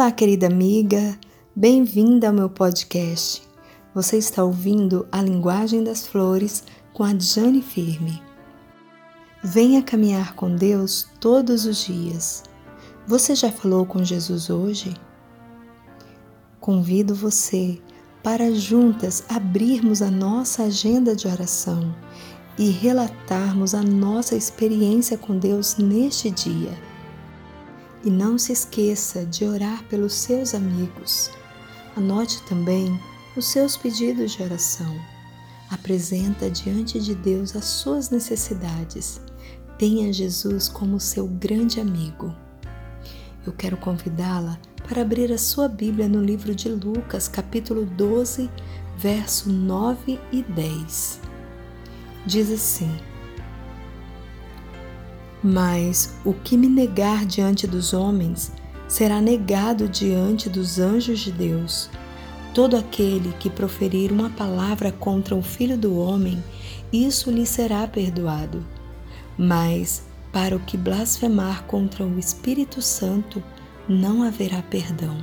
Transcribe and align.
Olá, 0.00 0.10
querida 0.10 0.46
amiga, 0.46 1.18
bem-vinda 1.54 2.28
ao 2.28 2.32
meu 2.32 2.48
podcast. 2.48 3.42
Você 3.94 4.16
está 4.16 4.42
ouvindo 4.42 5.06
A 5.12 5.20
Linguagem 5.20 5.84
das 5.84 6.06
Flores 6.06 6.64
com 6.94 7.04
a 7.04 7.12
Jane 7.18 7.60
Firme. 7.60 8.18
Venha 9.44 9.82
caminhar 9.82 10.34
com 10.34 10.56
Deus 10.56 11.06
todos 11.20 11.66
os 11.66 11.84
dias. 11.84 12.44
Você 13.06 13.34
já 13.34 13.52
falou 13.52 13.84
com 13.84 14.02
Jesus 14.02 14.48
hoje? 14.48 14.94
Convido 16.58 17.14
você 17.14 17.78
para 18.22 18.54
juntas 18.54 19.22
abrirmos 19.28 20.00
a 20.00 20.10
nossa 20.10 20.62
agenda 20.62 21.14
de 21.14 21.28
oração 21.28 21.94
e 22.58 22.70
relatarmos 22.70 23.74
a 23.74 23.82
nossa 23.82 24.34
experiência 24.34 25.18
com 25.18 25.36
Deus 25.38 25.76
neste 25.76 26.30
dia. 26.30 26.89
E 28.02 28.10
não 28.10 28.38
se 28.38 28.52
esqueça 28.52 29.26
de 29.26 29.44
orar 29.44 29.84
pelos 29.84 30.14
seus 30.14 30.54
amigos. 30.54 31.30
Anote 31.96 32.42
também 32.44 32.98
os 33.36 33.46
seus 33.46 33.76
pedidos 33.76 34.32
de 34.32 34.42
oração. 34.42 34.94
Apresenta 35.70 36.50
diante 36.50 36.98
de 36.98 37.14
Deus 37.14 37.54
as 37.54 37.64
suas 37.64 38.10
necessidades. 38.10 39.20
Tenha 39.78 40.12
Jesus 40.12 40.68
como 40.68 40.98
seu 40.98 41.26
grande 41.26 41.80
amigo. 41.80 42.34
Eu 43.46 43.52
quero 43.52 43.76
convidá-la 43.76 44.58
para 44.88 45.02
abrir 45.02 45.32
a 45.32 45.38
sua 45.38 45.68
Bíblia 45.68 46.08
no 46.08 46.22
livro 46.22 46.54
de 46.54 46.68
Lucas, 46.68 47.28
capítulo 47.28 47.84
12, 47.84 48.50
verso 48.98 49.48
9 49.50 50.18
e 50.32 50.42
10. 50.42 51.20
Diz 52.26 52.50
assim: 52.50 52.90
Mas 55.42 56.14
o 56.24 56.34
que 56.34 56.56
me 56.56 56.68
negar 56.68 57.24
diante 57.24 57.66
dos 57.66 57.94
homens 57.94 58.52
será 58.86 59.20
negado 59.20 59.88
diante 59.88 60.50
dos 60.50 60.78
anjos 60.78 61.20
de 61.20 61.32
Deus. 61.32 61.88
Todo 62.52 62.76
aquele 62.76 63.32
que 63.34 63.48
proferir 63.48 64.12
uma 64.12 64.28
palavra 64.30 64.90
contra 64.90 65.34
o 65.34 65.40
Filho 65.42 65.78
do 65.78 65.96
Homem, 65.96 66.42
isso 66.92 67.30
lhe 67.30 67.46
será 67.46 67.86
perdoado. 67.86 68.66
Mas 69.38 70.02
para 70.32 70.54
o 70.54 70.60
que 70.60 70.76
blasfemar 70.76 71.64
contra 71.64 72.04
o 72.04 72.18
Espírito 72.18 72.82
Santo, 72.82 73.42
não 73.88 74.22
haverá 74.22 74.62
perdão. 74.62 75.16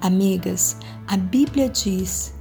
Amigas, 0.00 0.76
a 1.06 1.16
Bíblia 1.16 1.68
diz 1.68 2.34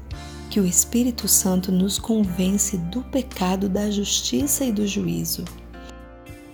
que 0.50 0.60
o 0.60 0.66
Espírito 0.66 1.28
Santo 1.28 1.72
nos 1.72 1.98
convence 1.98 2.78
do 2.78 3.02
pecado, 3.04 3.70
da 3.70 3.90
justiça 3.90 4.66
e 4.66 4.72
do 4.72 4.86
juízo. 4.86 5.46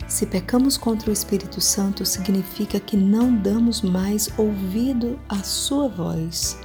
Se 0.10 0.26
pecamos 0.26 0.76
contra 0.76 1.12
o 1.12 1.14
Espírito 1.14 1.62
Santo, 1.62 2.04
significa 2.04 2.80
que 2.80 2.98
não 2.98 3.32
damos 3.32 3.84
mais 3.84 4.28
ouvido 4.40 5.20
à 5.30 5.44
sua 5.44 5.88
voz. 5.88 6.58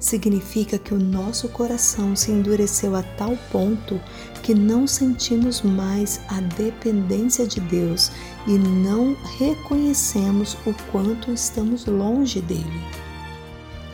Significa 0.00 0.76
que 0.76 0.92
o 0.92 0.98
nosso 0.98 1.48
coração 1.50 2.16
se 2.16 2.32
endureceu 2.32 2.96
a 2.96 3.04
tal 3.04 3.36
ponto 3.52 4.00
que 4.42 4.52
não 4.52 4.84
sentimos 4.84 5.62
mais 5.62 6.20
a 6.28 6.40
dependência 6.40 7.46
de 7.46 7.60
Deus 7.60 8.10
e 8.48 8.58
não 8.58 9.16
reconhecemos 9.38 10.54
o 10.66 10.74
quanto 10.90 11.32
estamos 11.32 11.86
longe 11.86 12.40
dele. 12.40 12.82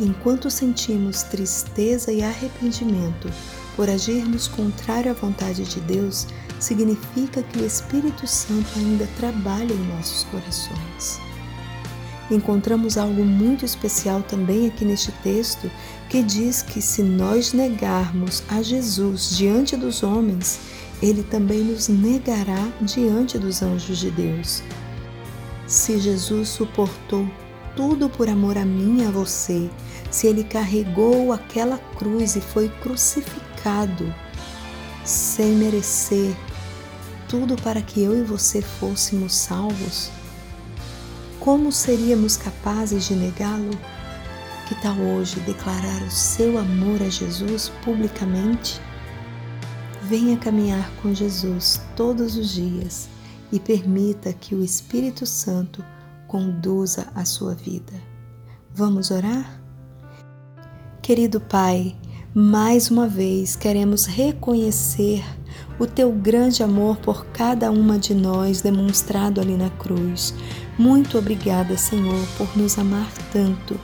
Enquanto 0.00 0.50
sentimos 0.50 1.22
tristeza 1.22 2.10
e 2.10 2.22
arrependimento 2.22 3.30
por 3.76 3.90
agirmos 3.90 4.48
contrário 4.48 5.10
à 5.10 5.14
vontade 5.14 5.62
de 5.64 5.78
Deus, 5.80 6.26
significa 6.62 7.42
que 7.42 7.58
o 7.58 7.66
Espírito 7.66 8.26
Santo 8.26 8.68
ainda 8.76 9.08
trabalha 9.18 9.72
em 9.72 9.96
nossos 9.96 10.24
corações. 10.24 11.20
Encontramos 12.30 12.96
algo 12.96 13.24
muito 13.24 13.64
especial 13.64 14.22
também 14.22 14.68
aqui 14.68 14.84
neste 14.84 15.10
texto 15.22 15.70
que 16.08 16.22
diz 16.22 16.62
que 16.62 16.80
se 16.80 17.02
nós 17.02 17.52
negarmos 17.52 18.42
a 18.48 18.62
Jesus 18.62 19.36
diante 19.36 19.76
dos 19.76 20.02
homens, 20.02 20.60
ele 21.02 21.22
também 21.24 21.62
nos 21.64 21.88
negará 21.88 22.68
diante 22.80 23.38
dos 23.38 23.60
anjos 23.60 23.98
de 23.98 24.10
Deus. 24.10 24.62
Se 25.66 25.98
Jesus 25.98 26.48
suportou 26.48 27.28
tudo 27.74 28.08
por 28.08 28.28
amor 28.28 28.56
a 28.56 28.64
mim 28.64 29.02
e 29.02 29.04
a 29.04 29.10
você, 29.10 29.68
se 30.10 30.26
ele 30.26 30.44
carregou 30.44 31.32
aquela 31.32 31.78
cruz 31.98 32.36
e 32.36 32.40
foi 32.40 32.68
crucificado 32.80 34.14
sem 35.04 35.52
merecer 35.52 36.34
tudo 37.32 37.56
para 37.62 37.80
que 37.80 38.02
eu 38.02 38.14
e 38.14 38.22
você 38.22 38.60
fôssemos 38.60 39.34
salvos, 39.34 40.10
como 41.40 41.72
seríamos 41.72 42.36
capazes 42.36 43.06
de 43.06 43.16
negá-lo? 43.16 43.70
Que 44.68 44.74
tal 44.82 44.94
hoje 44.98 45.40
declarar 45.40 46.02
o 46.02 46.10
seu 46.10 46.58
amor 46.58 47.00
a 47.00 47.08
Jesus 47.08 47.70
publicamente? 47.82 48.78
Venha 50.02 50.36
caminhar 50.36 50.90
com 51.00 51.14
Jesus 51.14 51.80
todos 51.96 52.36
os 52.36 52.52
dias 52.52 53.08
e 53.50 53.58
permita 53.58 54.34
que 54.34 54.54
o 54.54 54.62
Espírito 54.62 55.24
Santo 55.24 55.82
conduza 56.28 57.08
a 57.14 57.24
sua 57.24 57.54
vida. 57.54 57.94
Vamos 58.74 59.10
orar? 59.10 59.58
Querido 61.00 61.40
Pai, 61.40 61.96
mais 62.34 62.90
uma 62.90 63.08
vez 63.08 63.56
queremos 63.56 64.04
reconhecer 64.04 65.24
o 65.82 65.86
teu 65.86 66.12
grande 66.12 66.62
amor 66.62 66.96
por 66.98 67.26
cada 67.26 67.68
uma 67.68 67.98
de 67.98 68.14
nós 68.14 68.60
demonstrado 68.60 69.40
ali 69.40 69.56
na 69.56 69.68
cruz. 69.68 70.32
Muito 70.78 71.18
obrigada, 71.18 71.76
Senhor, 71.76 72.24
por 72.38 72.56
nos 72.56 72.78
amar 72.78 73.10
tanto. 73.32 73.76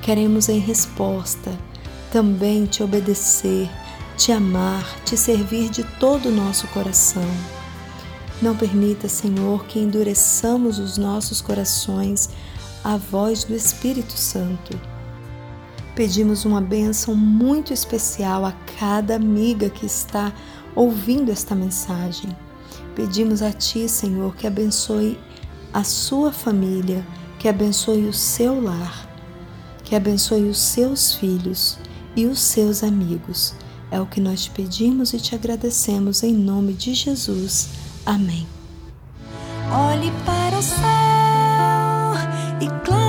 Queremos 0.00 0.48
em 0.48 0.58
resposta 0.58 1.52
também 2.10 2.64
te 2.64 2.82
obedecer, 2.82 3.68
te 4.16 4.32
amar, 4.32 4.82
te 5.04 5.18
servir 5.18 5.68
de 5.68 5.84
todo 6.00 6.30
o 6.30 6.32
nosso 6.32 6.66
coração. 6.68 7.30
Não 8.40 8.56
permita, 8.56 9.06
Senhor, 9.06 9.66
que 9.66 9.78
endureçamos 9.78 10.78
os 10.78 10.96
nossos 10.96 11.42
corações 11.42 12.30
à 12.82 12.96
voz 12.96 13.44
do 13.44 13.54
Espírito 13.54 14.14
Santo. 14.14 14.80
Pedimos 15.94 16.46
uma 16.46 16.60
bênção 16.60 17.14
muito 17.14 17.70
especial 17.70 18.46
a 18.46 18.52
cada 18.78 19.16
amiga 19.16 19.68
que 19.68 19.84
está 19.84 20.32
ouvindo 20.78 21.32
esta 21.32 21.56
mensagem. 21.56 22.30
Pedimos 22.94 23.42
a 23.42 23.52
Ti, 23.52 23.88
Senhor, 23.88 24.36
que 24.36 24.46
abençoe 24.46 25.18
a 25.72 25.82
sua 25.82 26.30
família, 26.30 27.04
que 27.38 27.48
abençoe 27.48 28.06
o 28.06 28.12
seu 28.12 28.62
lar, 28.62 29.08
que 29.82 29.96
abençoe 29.96 30.48
os 30.48 30.58
seus 30.58 31.14
filhos 31.14 31.78
e 32.14 32.26
os 32.26 32.40
seus 32.40 32.84
amigos. 32.84 33.54
É 33.90 34.00
o 34.00 34.06
que 34.06 34.20
nós 34.20 34.44
te 34.44 34.50
pedimos 34.50 35.12
e 35.12 35.18
te 35.18 35.34
agradecemos 35.34 36.22
em 36.22 36.32
nome 36.32 36.74
de 36.74 36.94
Jesus. 36.94 37.70
Amém. 38.06 38.46
Olhe 39.72 40.12
para 40.24 40.58
o 40.58 40.62
céu 40.62 40.78
e 42.60 42.84
clame. 42.84 43.07